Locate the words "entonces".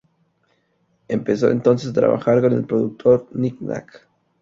1.51-1.91